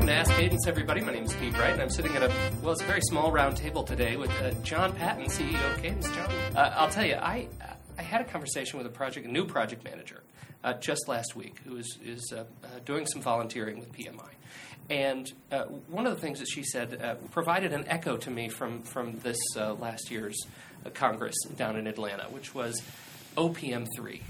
Welcome 0.00 0.14
to 0.14 0.18
Ask 0.18 0.30
Cadence, 0.30 0.66
everybody. 0.66 1.02
My 1.02 1.12
name 1.12 1.24
is 1.24 1.34
Pete 1.34 1.52
Wright, 1.58 1.74
and 1.74 1.82
I'm 1.82 1.90
sitting 1.90 2.16
at 2.16 2.22
a 2.22 2.32
well, 2.62 2.72
it's 2.72 2.80
a 2.80 2.86
very 2.86 3.02
small 3.02 3.30
round 3.30 3.58
table 3.58 3.82
today 3.82 4.16
with 4.16 4.30
uh, 4.40 4.52
John 4.62 4.94
Patton, 4.94 5.26
CEO 5.26 5.74
of 5.74 5.82
Cadence. 5.82 6.10
John, 6.10 6.30
uh, 6.56 6.74
I'll 6.74 6.88
tell 6.88 7.04
you, 7.04 7.16
I 7.16 7.48
I 7.98 8.02
had 8.02 8.22
a 8.22 8.24
conversation 8.24 8.78
with 8.78 8.86
a 8.86 8.90
project, 8.90 9.26
a 9.26 9.30
new 9.30 9.44
project 9.44 9.84
manager, 9.84 10.22
uh, 10.64 10.72
just 10.72 11.06
last 11.06 11.36
week, 11.36 11.58
who 11.66 11.76
is 11.76 11.98
is 12.02 12.32
uh, 12.34 12.44
uh, 12.64 12.68
doing 12.86 13.04
some 13.04 13.20
volunteering 13.20 13.78
with 13.78 13.92
PMI. 13.92 14.30
And 14.88 15.30
uh, 15.52 15.64
one 15.64 16.06
of 16.06 16.14
the 16.14 16.20
things 16.22 16.38
that 16.38 16.48
she 16.48 16.62
said 16.62 17.18
provided 17.30 17.74
an 17.74 17.84
echo 17.86 18.16
to 18.16 18.30
me 18.30 18.48
from, 18.48 18.80
from 18.80 19.18
this 19.18 19.36
last 19.54 20.10
year's 20.10 20.46
Congress 20.94 21.36
down 21.56 21.76
in 21.76 21.86
Atlanta, 21.86 22.24
which 22.30 22.54
was 22.54 22.82
OPM3. 23.36 24.22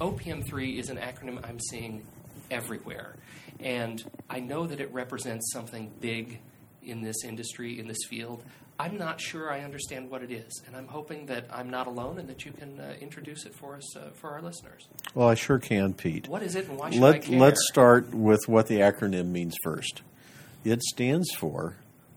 OPM3 0.00 0.78
is 0.78 0.88
an 0.90 0.96
acronym 0.96 1.38
I'm 1.48 1.60
seeing 1.60 2.04
everywhere. 2.52 3.16
And 3.60 4.02
I 4.28 4.40
know 4.40 4.66
that 4.66 4.80
it 4.80 4.92
represents 4.92 5.52
something 5.52 5.90
big 6.00 6.40
in 6.82 7.00
this 7.00 7.24
industry, 7.24 7.78
in 7.78 7.86
this 7.88 8.04
field. 8.08 8.44
I'm 8.78 8.96
not 8.96 9.20
sure 9.20 9.52
I 9.52 9.60
understand 9.60 10.10
what 10.10 10.22
it 10.22 10.32
is, 10.32 10.62
and 10.66 10.74
I'm 10.74 10.88
hoping 10.88 11.26
that 11.26 11.46
I'm 11.52 11.70
not 11.70 11.86
alone 11.86 12.18
and 12.18 12.28
that 12.28 12.44
you 12.44 12.52
can 12.52 12.80
uh, 12.80 12.94
introduce 13.00 13.44
it 13.44 13.54
for 13.54 13.76
us, 13.76 13.96
uh, 13.96 14.10
for 14.14 14.30
our 14.30 14.42
listeners. 14.42 14.88
Well, 15.14 15.28
I 15.28 15.34
sure 15.34 15.58
can, 15.58 15.94
Pete. 15.94 16.26
What 16.26 16.42
is 16.42 16.56
it 16.56 16.68
and 16.68 16.78
why 16.78 16.90
should 16.90 17.00
Let, 17.00 17.14
I 17.14 17.18
care? 17.18 17.38
Let's 17.38 17.68
start 17.68 18.12
with 18.12 18.48
what 18.48 18.66
the 18.66 18.78
acronym 18.78 19.26
means 19.26 19.54
first. 19.62 20.02
It 20.64 20.82
stands 20.82 21.30
for 21.32 21.76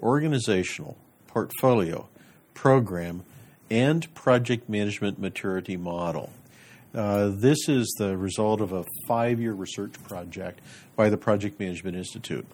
Organizational, 0.00 0.96
Portfolio, 1.26 2.08
Program, 2.54 3.24
and 3.70 4.12
Project 4.14 4.68
Management 4.68 5.18
Maturity 5.18 5.76
Model. 5.76 6.30
Uh, 6.96 7.28
this 7.34 7.68
is 7.68 7.94
the 7.98 8.16
result 8.16 8.62
of 8.62 8.72
a 8.72 8.82
five 9.06 9.38
year 9.38 9.52
research 9.52 9.92
project 10.04 10.60
by 10.96 11.10
the 11.10 11.18
Project 11.18 11.60
Management 11.60 11.94
Institute. 11.94 12.46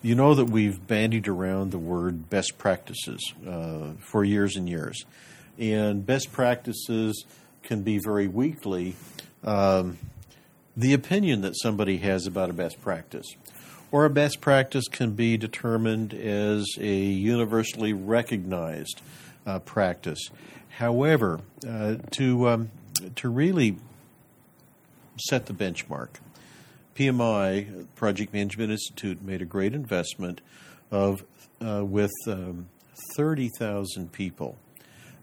You 0.00 0.14
know 0.14 0.32
that 0.34 0.44
we've 0.44 0.86
bandied 0.86 1.26
around 1.26 1.72
the 1.72 1.78
word 1.78 2.30
best 2.30 2.56
practices 2.56 3.20
uh, 3.46 3.94
for 3.98 4.22
years 4.22 4.54
and 4.54 4.68
years. 4.68 5.04
And 5.58 6.06
best 6.06 6.30
practices 6.30 7.24
can 7.64 7.82
be 7.82 7.98
very 7.98 8.28
weakly 8.28 8.94
um, 9.42 9.98
the 10.76 10.94
opinion 10.94 11.40
that 11.40 11.54
somebody 11.60 11.96
has 11.98 12.28
about 12.28 12.48
a 12.48 12.52
best 12.52 12.80
practice. 12.80 13.26
Or 13.90 14.04
a 14.04 14.10
best 14.10 14.40
practice 14.40 14.86
can 14.86 15.14
be 15.14 15.36
determined 15.36 16.14
as 16.14 16.64
a 16.78 16.94
universally 16.94 17.92
recognized 17.92 19.02
uh, 19.44 19.58
practice. 19.58 20.30
However, 20.68 21.40
uh, 21.68 21.96
to 22.12 22.48
um, 22.48 22.70
to 23.16 23.28
really 23.28 23.76
set 25.28 25.46
the 25.46 25.52
benchmark, 25.52 26.08
PMI 26.94 27.86
Project 27.94 28.32
Management 28.32 28.72
Institute 28.72 29.22
made 29.22 29.42
a 29.42 29.44
great 29.44 29.74
investment 29.74 30.40
of 30.90 31.24
uh, 31.64 31.84
with 31.84 32.12
um, 32.26 32.68
thirty 33.14 33.48
thousand 33.58 34.12
people 34.12 34.58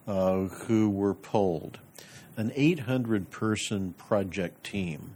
uh, 0.08 0.46
who 0.46 0.90
were 0.90 1.14
polled, 1.14 1.80
an 2.36 2.52
eight 2.56 2.80
hundred 2.82 3.30
person 3.30 3.94
project 3.94 4.64
team 4.64 5.16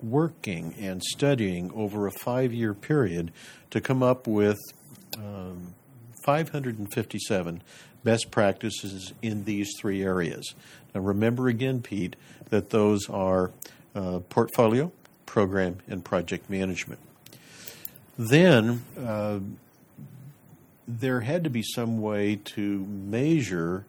working 0.00 0.74
and 0.78 1.02
studying 1.02 1.72
over 1.74 2.06
a 2.06 2.12
five 2.12 2.52
year 2.52 2.74
period 2.74 3.32
to 3.70 3.80
come 3.80 4.02
up 4.02 4.26
with 4.26 4.58
um, 5.16 5.74
557 6.24 7.62
best 8.04 8.30
practices 8.30 9.12
in 9.22 9.44
these 9.44 9.72
three 9.78 10.02
areas. 10.02 10.54
Now, 10.94 11.00
remember 11.00 11.48
again, 11.48 11.82
Pete, 11.82 12.16
that 12.50 12.70
those 12.70 13.08
are 13.08 13.50
uh, 13.94 14.20
portfolio, 14.28 14.92
program, 15.26 15.78
and 15.88 16.04
project 16.04 16.48
management. 16.48 17.00
Then 18.16 18.82
uh, 18.98 19.40
there 20.86 21.20
had 21.20 21.44
to 21.44 21.50
be 21.50 21.62
some 21.62 22.00
way 22.00 22.36
to 22.56 22.84
measure 22.86 23.84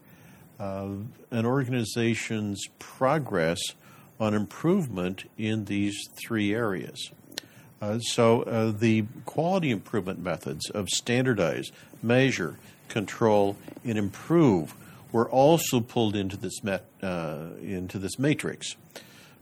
uh, 0.60 0.90
an 1.32 1.46
organization's 1.46 2.68
progress 2.78 3.60
on 4.20 4.34
improvement 4.34 5.30
in 5.38 5.66
these 5.66 5.98
three 6.16 6.54
areas. 6.54 7.12
Uh, 7.82 8.00
so, 8.00 8.42
uh, 8.44 8.72
the 8.72 9.06
quality 9.26 9.72
improvement 9.72 10.20
methods 10.20 10.70
of 10.72 10.90
standardize, 10.90 11.72
measure, 12.04 12.58
control, 12.90 13.56
and 13.86 13.98
improve 13.98 14.76
were 15.12 15.30
also 15.30 15.80
pulled 15.80 16.16
into 16.16 16.38
this 16.38 16.64
met, 16.64 16.86
uh, 17.02 17.48
into 17.62 17.98
this 17.98 18.20
matrix. 18.20 18.76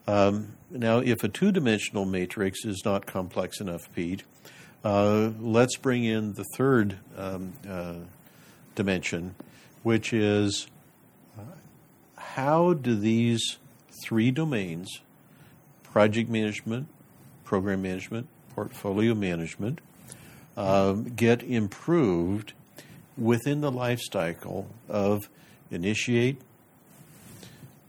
Um, 0.08 0.56
now, 0.70 1.00
if 1.00 1.24
a 1.24 1.28
two-dimensional 1.28 2.06
matrix 2.06 2.64
is 2.64 2.82
not 2.86 3.06
complex 3.06 3.60
enough, 3.60 3.92
Pete, 3.94 4.24
uh, 4.84 5.32
let's 5.40 5.76
bring 5.76 6.04
in 6.04 6.34
the 6.34 6.46
third 6.56 6.98
um, 7.18 7.54
uh, 7.68 7.96
dimension, 8.76 9.36
which 9.84 10.14
is 10.14 10.68
uh, 11.38 11.42
how 12.16 12.74
do 12.74 12.96
these 12.96 13.58
three 14.04 14.32
domains 14.32 15.02
project 15.84 16.30
management, 16.30 16.88
program 17.48 17.82
management, 17.82 18.28
portfolio 18.54 19.16
management 19.16 19.80
um, 20.58 21.06
get 21.16 21.42
improved 21.42 22.52
within 23.18 23.62
the 23.62 23.72
life 23.72 24.02
cycle 24.12 24.68
of 24.90 25.30
initiate, 25.72 26.42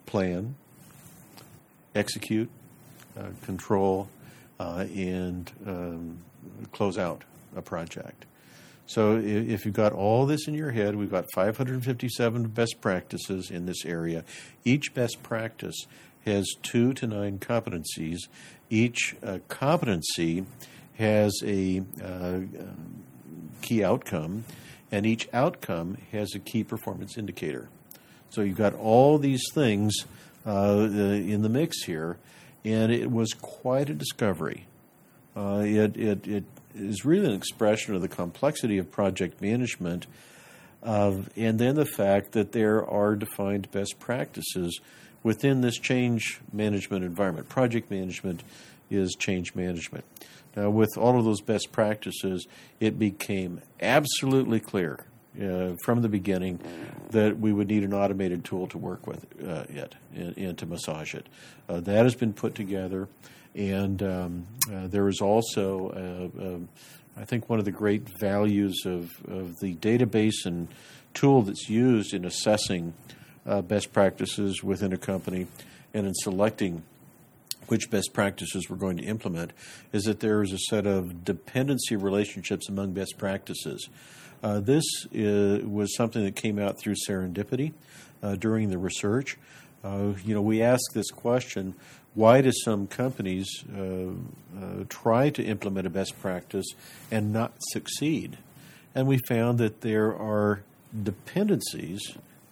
plan, 0.07 0.55
execute, 1.97 2.49
uh, 3.19 3.25
control, 3.43 4.09
uh, 4.61 4.87
and 4.95 5.51
um, 5.67 6.19
close 6.71 6.97
out 6.97 7.25
a 7.57 7.63
project. 7.63 8.27
So 8.87 9.17
if 9.19 9.67
you've 9.67 9.75
got 9.75 9.93
all 9.93 10.25
this 10.25 10.47
in 10.47 10.55
your 10.55 10.71
head, 10.71 10.95
we've 10.95 11.11
got 11.11 11.25
557 11.35 12.47
best 12.49 12.81
practices 12.81 13.51
in 13.51 13.67
this 13.67 13.85
area. 13.85 14.25
Each 14.65 14.95
best 14.95 15.23
practice 15.23 15.87
has 16.29 16.47
two 16.63 16.93
to 16.95 17.07
nine 17.07 17.39
competencies. 17.39 18.29
Each 18.71 19.17
uh, 19.23 19.39
competency 19.49 20.45
has 20.99 21.33
a 21.45 21.83
uh, 22.03 22.41
key 23.63 23.85
outcome, 23.85 24.45
and 24.91 25.07
each 25.07 25.29
outcome 25.33 25.99
has 26.13 26.35
a 26.35 26.39
key 26.39 26.65
performance 26.65 27.19
indicator. 27.19 27.69
So 28.31 28.43
you've 28.43 28.57
got 28.57 28.75
all 28.75 29.19
these 29.19 29.45
things 29.53 29.95
uh, 30.47 30.89
in 30.91 31.43
the 31.43 31.49
mix 31.49 31.85
here, 31.85 32.19
and 32.65 32.93
it 32.93 33.11
was 33.11 33.33
quite 33.35 33.91
a 33.91 33.95
discovery. 33.95 34.67
Uh, 35.37 35.63
it, 35.65 35.97
it, 35.97 36.27
it 36.27 36.45
is 36.75 37.05
really 37.05 37.27
an 37.27 37.33
expression 37.33 37.95
of 37.95 38.03
the 38.03 38.09
complexity 38.09 38.79
of 38.79 38.91
project 38.91 39.41
management, 39.41 40.07
and 40.83 41.59
then 41.59 41.75
the 41.75 41.87
fact 41.87 42.33
that 42.33 42.53
there 42.53 42.87
are 42.87 43.17
defined 43.17 43.71
best 43.71 43.99
practices 43.99 44.81
within 45.23 45.61
this 45.61 45.79
change 45.79 46.41
management 46.53 47.05
environment. 47.05 47.49
Project 47.49 47.91
management 47.91 48.43
is 48.91 49.15
change 49.19 49.55
management. 49.55 50.05
Now, 50.57 50.71
with 50.71 50.97
all 50.97 51.19
of 51.19 51.25
those 51.25 51.41
best 51.41 51.73
practices, 51.73 52.47
it 52.81 52.99
became 52.99 53.61
absolutely 53.81 54.61
clear 54.61 55.05
uh, 55.41 55.75
from 55.85 56.03
the 56.03 56.09
beginning 56.09 56.59
that 57.11 57.39
we 57.39 57.53
would 57.53 57.69
need 57.69 57.85
an 57.85 57.95
automated 57.95 58.45
tool 58.45 58.67
to 58.69 58.79
work 58.79 59.07
with 59.07 59.25
uh, 59.47 59.65
it 59.69 59.95
and, 60.15 60.37
and, 60.37 60.59
to 60.59 60.67
massage 60.67 61.15
it. 61.15 61.29
Uh, 61.69 61.81
that 61.81 62.05
has 62.05 62.15
been 62.15 62.33
put 62.33 62.55
together, 62.55 63.09
and 63.55 64.03
um, 64.03 64.47
uh, 64.73 64.89
there 64.89 65.09
is 65.09 65.21
also, 65.21 65.91
uh, 65.91 66.45
um, 66.45 66.69
I 67.19 67.25
think, 67.25 67.49
one 67.49 67.59
of 67.59 67.65
the 67.65 67.73
great 67.73 68.09
values 68.21 68.83
of, 68.85 69.11
of 69.27 69.59
the 69.61 69.75
database 69.75 70.45
and 70.47 70.69
tool 71.15 71.43
that's 71.43 71.69
used 71.69 72.15
in 72.15 72.25
assessing 72.25 72.95
uh, 73.45 73.61
best 73.61 73.93
practices 73.93 74.63
within 74.63 74.93
a 74.93 74.97
company 74.97 75.49
and 75.93 76.07
in 76.07 76.15
selecting 76.15 76.85
which 77.67 77.91
best 77.91 78.13
practices 78.13 78.71
we're 78.71 78.77
going 78.77 78.99
to 78.99 79.03
implement 79.03 79.53
is 79.93 80.05
that 80.05 80.21
there 80.21 80.43
is 80.43 80.53
a 80.53 80.59
set 80.59 80.87
of 80.87 81.25
dependency 81.25 81.97
relationships 81.97 82.69
among 82.69 82.93
best 82.93 83.19
practices. 83.19 83.89
Uh, 84.43 84.61
this 84.61 84.85
is, 85.11 85.65
was 85.65 85.95
something 85.97 86.25
that 86.25 86.37
came 86.37 86.59
out 86.59 86.79
through 86.81 86.95
serendipity 87.09 87.73
uh, 88.23 88.37
during 88.37 88.71
the 88.71 88.79
research. 88.79 89.37
Uh, 89.85 90.13
you 90.25 90.35
know, 90.35 90.43
we 90.43 90.63
ask 90.63 90.93
this 90.93 91.11
question 91.11 91.75
why 92.15 92.41
do 92.41 92.51
some 92.65 92.89
companies 92.89 93.47
uh, 93.77 93.81
uh, 93.81 94.85
try 94.89 95.31
to 95.31 95.43
implement 95.43 95.87
a 95.87 95.91
best 95.91 96.19
practice 96.21 96.67
and 97.13 97.33
not 97.33 97.53
succeed? 97.71 98.39
And 98.95 99.07
we 99.07 99.19
found 99.19 99.59
that 99.59 99.83
there 99.83 100.17
are 100.17 100.63
dependencies 101.05 102.01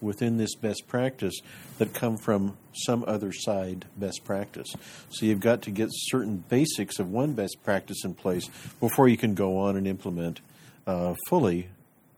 within 0.01 0.37
this 0.37 0.55
best 0.55 0.87
practice 0.87 1.35
that 1.79 1.95
come 1.95 2.17
from 2.17 2.57
some 2.73 3.05
other 3.09 3.33
side 3.33 3.87
best 3.97 4.25
practice. 4.25 4.69
So 5.11 5.27
you've 5.27 5.41
got 5.41 5.63
to 5.63 5.71
get 5.71 5.89
certain 5.93 6.45
basics 6.49 6.99
of 6.99 7.11
one 7.11 7.33
best 7.33 7.57
practice 7.65 8.05
in 8.05 8.15
place 8.15 8.49
before 8.79 9.09
you 9.09 9.17
can 9.17 9.35
go 9.35 9.59
on 9.59 9.77
and 9.77 9.87
implement 9.87 10.41
uh, 10.87 11.15
fully 11.29 11.69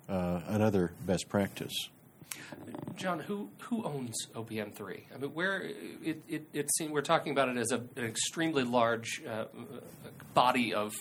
uh, 0.08 0.40
another 0.48 0.92
best 1.06 1.28
practice. 1.28 1.88
John, 2.96 3.20
who 3.20 3.50
who 3.60 3.84
owns 3.84 4.26
OPM 4.34 4.74
three? 4.74 5.06
I 5.14 5.18
mean, 5.18 5.30
where 5.30 5.62
it 6.02 6.22
it, 6.28 6.48
it 6.52 6.74
seems 6.74 6.90
we're 6.90 7.02
talking 7.02 7.32
about 7.32 7.48
it 7.48 7.56
as 7.56 7.70
a, 7.70 7.78
an 7.96 8.04
extremely 8.04 8.64
large 8.64 9.22
uh, 9.28 9.44
body 10.34 10.74
of 10.74 10.92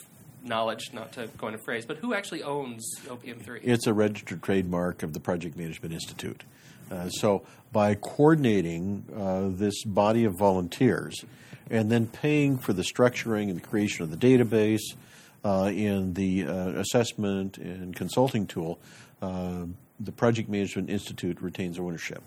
knowledge, 0.44 0.94
not 0.94 1.12
to 1.14 1.28
coin 1.38 1.54
a 1.54 1.58
phrase, 1.58 1.86
but 1.86 1.98
who 1.98 2.14
actually 2.14 2.44
owns 2.44 2.86
OPM3? 3.06 3.62
It's 3.64 3.88
a 3.88 3.94
registered 3.94 4.44
trademark 4.44 5.04
of 5.04 5.14
the 5.14 5.20
Project 5.20 5.58
Management 5.58 5.94
Institute. 5.94 6.44
Uh, 6.90 7.10
so 7.10 7.46
by 7.72 7.96
coordinating 7.96 9.04
uh, 9.16 9.50
this 9.50 9.84
body 9.84 10.24
of 10.24 10.38
volunteers 10.38 11.26
and 11.70 11.92
then 11.92 12.08
paying 12.08 12.58
for 12.58 12.74
the 12.74 12.82
structuring 12.82 13.50
and 13.50 13.58
the 13.58 13.68
creation 13.68 14.04
of 14.04 14.12
the 14.12 14.18
database 14.18 14.96
uh, 15.44 15.66
and 15.66 16.16
the 16.16 16.48
uh, 16.48 16.70
assessment 16.80 17.58
and 17.58 17.96
consulting 17.96 18.48
tool, 18.48 18.80
uh, 19.22 19.66
the 20.00 20.12
Project 20.12 20.50
Management 20.50 20.90
Institute 20.90 21.42
retains 21.42 21.80
ownership. 21.80 22.22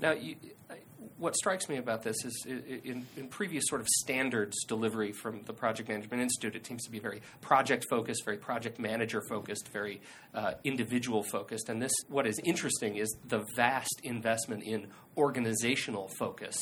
Now, 0.00 0.12
you, 0.12 0.36
what 1.20 1.36
strikes 1.36 1.68
me 1.68 1.76
about 1.76 2.02
this 2.02 2.24
is 2.24 2.46
in, 2.46 3.06
in, 3.16 3.28
previous 3.28 3.64
sort 3.66 3.82
of 3.82 3.86
standards 3.88 4.56
delivery 4.66 5.12
from 5.12 5.42
the 5.44 5.52
Project 5.52 5.90
Management 5.90 6.22
Institute, 6.22 6.56
it 6.56 6.66
seems 6.66 6.82
to 6.84 6.90
be 6.90 6.98
very 6.98 7.20
project 7.42 7.84
focused, 7.90 8.24
very 8.24 8.38
project 8.38 8.78
manager 8.78 9.22
focused, 9.28 9.68
very 9.70 10.00
uh, 10.34 10.54
individual 10.64 11.22
focused. 11.22 11.68
And 11.68 11.80
this, 11.80 11.92
what 12.08 12.26
is 12.26 12.40
interesting, 12.44 12.96
is 12.96 13.14
the 13.28 13.44
vast 13.54 14.00
investment 14.02 14.62
in 14.64 14.86
organizational 15.16 16.08
focus. 16.18 16.56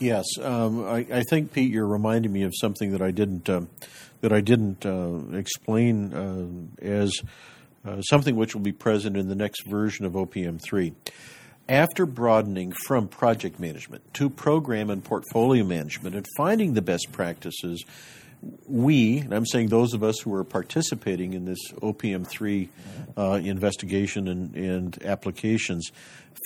Yes, 0.00 0.24
um, 0.40 0.84
I, 0.86 1.06
I, 1.12 1.22
think 1.28 1.52
Pete, 1.52 1.70
you're 1.70 1.86
reminding 1.86 2.32
me 2.32 2.44
of 2.44 2.54
something 2.58 2.92
that 2.92 3.02
I 3.02 3.10
didn't 3.10 3.50
uh, 3.50 3.62
that 4.22 4.32
I 4.32 4.40
didn't 4.40 4.86
uh, 4.86 5.36
explain 5.36 6.14
uh, 6.14 6.84
as 6.84 7.12
uh, 7.84 8.00
something 8.02 8.36
which 8.36 8.54
will 8.54 8.62
be 8.62 8.72
present 8.72 9.16
in 9.16 9.28
the 9.28 9.34
next 9.34 9.66
version 9.66 10.04
of 10.04 10.12
OPM 10.12 10.60
three. 10.60 10.92
After 11.68 12.06
broadening 12.06 12.72
from 12.72 13.08
project 13.08 13.60
management 13.60 14.14
to 14.14 14.30
program 14.30 14.88
and 14.88 15.04
portfolio 15.04 15.64
management 15.64 16.16
and 16.16 16.26
finding 16.36 16.72
the 16.72 16.82
best 16.82 17.12
practices, 17.12 17.84
we, 18.66 19.18
and 19.18 19.32
I'm 19.32 19.46
saying 19.46 19.68
those 19.68 19.94
of 19.94 20.02
us 20.02 20.20
who 20.20 20.32
are 20.34 20.44
participating 20.44 21.34
in 21.34 21.44
this 21.44 21.72
OPM3 21.72 22.68
uh, 23.16 23.40
investigation 23.42 24.28
and, 24.28 24.54
and, 24.54 25.02
applications, 25.04 25.90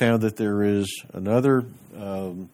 found 0.00 0.23
that 0.23 0.37
there 0.37 0.62
is 0.62 1.05
another 1.12 1.67
um, 1.96 2.49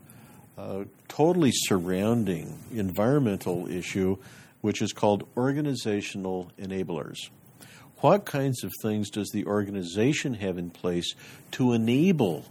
uh, 0.57 0.85
totally 1.07 1.53
surrounding 1.53 2.59
environmental 2.73 3.69
issue, 3.69 4.17
which 4.61 4.83
is 4.83 4.93
called 4.93 5.27
organizational 5.37 6.51
enablers. 6.59 7.31
What 8.01 8.25
kinds 8.25 8.63
of 8.65 8.73
things 8.83 9.11
does 9.11 9.31
the 9.31 9.47
organization 9.47 10.35
have 10.35 10.59
in 10.59 10.71
place 10.71 11.15
to 11.53 11.73
enable 11.73 12.45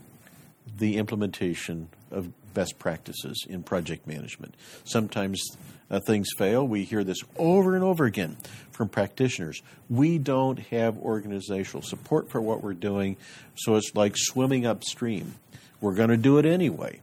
the 0.78 0.98
implementation 0.98 1.90
of 2.12 2.32
best 2.58 2.80
practices 2.80 3.46
in 3.48 3.62
project 3.62 4.08
management. 4.08 4.56
Sometimes 4.84 5.44
uh, 5.92 6.00
things 6.00 6.28
fail. 6.40 6.68
We 6.68 6.86
hear 6.86 7.04
this 7.04 7.20
over 7.38 7.76
and 7.76 7.84
over 7.84 8.06
again 8.06 8.36
from 8.72 8.90
practitioners. 8.90 9.62
We 9.92 10.18
don't 10.18 10.58
have 10.58 10.98
organizational 10.98 11.84
support 11.84 12.32
for 12.32 12.42
what 12.42 12.64
we're 12.64 12.74
doing, 12.74 13.16
so 13.56 13.76
it's 13.76 13.92
like 13.94 14.14
swimming 14.16 14.66
upstream. 14.66 15.36
We're 15.82 15.94
going 15.94 16.10
to 16.10 16.18
do 16.18 16.40
it 16.40 16.48
anyway. 16.48 17.00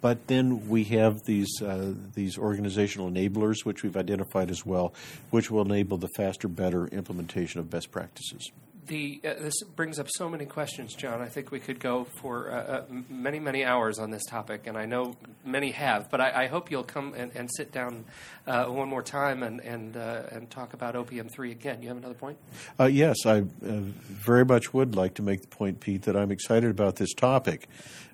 But 0.00 0.26
then 0.28 0.68
we 0.68 0.84
have 0.84 1.24
these 1.24 1.60
uh, 1.62 1.94
these 2.14 2.38
organizational 2.38 3.10
enablers, 3.10 3.64
which 3.64 3.82
we've 3.82 3.96
identified 3.96 4.50
as 4.50 4.64
well, 4.64 4.94
which 5.30 5.50
will 5.50 5.62
enable 5.62 5.98
the 5.98 6.08
faster, 6.16 6.48
better 6.48 6.86
implementation 6.86 7.60
of 7.60 7.68
best 7.70 7.90
practices 7.90 8.50
the 8.90 9.20
uh, 9.24 9.34
this 9.40 9.54
brings 9.76 9.98
up 9.98 10.08
so 10.10 10.28
many 10.28 10.44
questions, 10.44 10.94
John. 10.94 11.22
I 11.22 11.28
think 11.28 11.50
we 11.50 11.60
could 11.60 11.80
go 11.80 12.04
for 12.04 12.50
uh, 12.50 12.56
uh, 12.56 12.84
many, 13.08 13.38
many 13.38 13.64
hours 13.64 13.98
on 13.98 14.10
this 14.10 14.24
topic, 14.26 14.66
and 14.66 14.76
I 14.76 14.84
know 14.84 15.16
many 15.44 15.70
have. 15.70 16.10
But 16.10 16.20
I, 16.20 16.44
I 16.44 16.46
hope 16.48 16.70
you'll 16.70 16.84
come 16.84 17.14
and, 17.14 17.30
and 17.34 17.48
sit 17.56 17.72
down 17.72 18.04
uh, 18.46 18.66
one 18.66 18.88
more 18.88 19.02
time 19.02 19.42
and 19.42 19.60
and 19.60 19.96
uh, 19.96 20.24
and 20.32 20.50
talk 20.50 20.74
about 20.74 20.94
OPM 20.94 21.32
three 21.32 21.52
again. 21.52 21.80
You 21.80 21.88
have 21.88 21.96
another 21.96 22.14
point? 22.14 22.36
Uh, 22.78 22.84
yes, 22.84 23.24
I 23.24 23.44
very 23.60 24.44
much 24.44 24.74
would 24.74 24.94
like 24.94 25.14
to 25.14 25.22
make 25.22 25.42
the 25.42 25.48
point, 25.48 25.80
Pete, 25.80 26.02
that 26.02 26.16
I'm 26.16 26.32
excited 26.32 26.70
about 26.70 26.96
this 26.96 27.14
topic. 27.14 27.68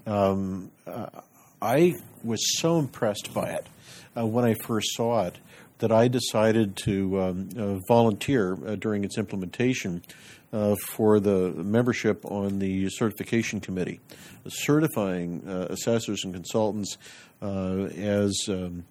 Um, 0.07 0.71
I 1.61 1.95
was 2.23 2.41
so 2.59 2.79
impressed 2.79 3.33
by 3.33 3.51
it 3.51 3.67
when 4.15 4.45
I 4.45 4.55
first 4.55 4.95
saw 4.95 5.27
it 5.27 5.39
that 5.79 5.93
I 5.93 6.09
decided 6.09 6.77
to 6.85 7.21
um, 7.21 7.81
volunteer 7.89 8.55
during 8.79 9.05
its 9.05 9.19
implementation 9.19 10.03
uh, 10.53 10.75
for 10.77 11.21
the 11.21 11.51
membership 11.51 12.25
on 12.25 12.59
the 12.59 12.89
certification 12.89 13.61
committee, 13.61 14.01
certifying 14.49 15.43
uh, 15.47 15.67
assessors 15.71 16.25
and 16.25 16.33
consultants 16.33 16.97
uh, 17.43 17.89
as 17.97 18.35
um, 18.49 18.85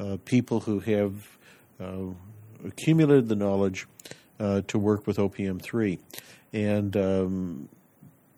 uh, 0.00 0.16
people 0.24 0.60
who 0.60 0.80
have 0.80 1.14
uh, 1.80 2.06
accumulated 2.64 3.28
the 3.28 3.36
knowledge 3.36 3.86
to 4.66 4.76
work 4.76 5.06
with 5.06 5.18
OPM3. 5.18 6.00
And 6.52 6.96
um, 6.96 7.68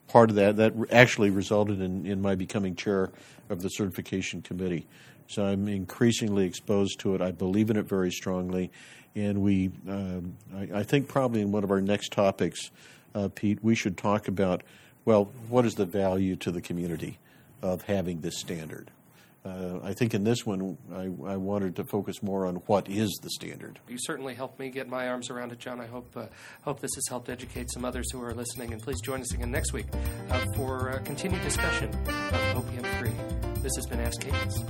part 0.08 0.30
of 0.30 0.36
that, 0.36 0.56
that 0.56 0.74
actually 0.90 1.30
resulted 1.30 1.80
in, 1.80 2.06
in 2.06 2.20
my 2.20 2.34
becoming 2.34 2.74
chair 2.74 3.10
of 3.50 3.62
the 3.62 3.68
certification 3.68 4.42
committee. 4.42 4.86
So 5.26 5.44
I'm 5.44 5.68
increasingly 5.68 6.44
exposed 6.46 7.00
to 7.00 7.14
it. 7.14 7.20
I 7.20 7.30
believe 7.30 7.70
in 7.70 7.76
it 7.76 7.86
very 7.86 8.10
strongly, 8.10 8.70
and 9.14 9.40
we, 9.40 9.70
um, 9.88 10.36
I, 10.54 10.80
I, 10.80 10.82
think 10.82 11.08
probably 11.08 11.40
in 11.40 11.50
one 11.50 11.64
of 11.64 11.70
our 11.70 11.80
next 11.80 12.12
topics, 12.12 12.70
uh, 13.14 13.28
Pete, 13.34 13.58
we 13.62 13.74
should 13.74 13.96
talk 13.96 14.28
about 14.28 14.62
well, 15.04 15.30
what 15.48 15.66
is 15.66 15.74
the 15.74 15.84
value 15.84 16.36
to 16.36 16.50
the 16.50 16.60
community 16.60 17.18
of 17.62 17.82
having 17.82 18.20
this 18.20 18.38
standard? 18.38 18.90
Uh, 19.44 19.78
I 19.82 19.92
think 19.92 20.14
in 20.14 20.24
this 20.24 20.46
one, 20.46 20.78
I, 20.90 21.02
I, 21.32 21.36
wanted 21.36 21.76
to 21.76 21.84
focus 21.84 22.22
more 22.22 22.46
on 22.46 22.56
what 22.66 22.88
is 22.88 23.10
the 23.22 23.28
standard. 23.28 23.78
You 23.86 23.98
certainly 23.98 24.34
helped 24.34 24.58
me 24.58 24.70
get 24.70 24.88
my 24.88 25.08
arms 25.08 25.28
around 25.28 25.52
it, 25.52 25.58
John. 25.58 25.82
I 25.82 25.86
hope 25.86 26.16
uh, 26.16 26.26
hope 26.62 26.80
this 26.80 26.94
has 26.94 27.04
helped 27.10 27.28
educate 27.28 27.70
some 27.70 27.84
others 27.84 28.10
who 28.10 28.22
are 28.22 28.32
listening. 28.32 28.72
And 28.72 28.80
please 28.80 29.02
join 29.02 29.20
us 29.20 29.34
again 29.34 29.50
next 29.50 29.74
week 29.74 29.86
uh, 30.30 30.46
for 30.54 30.98
continued 31.04 31.42
discussion 31.42 31.90
of 31.90 32.64
OPM 32.64 32.98
3. 33.00 33.10
This 33.60 33.72
has 33.76 33.84
been 33.84 34.00
Ask 34.00 34.18
Cadence. 34.22 34.64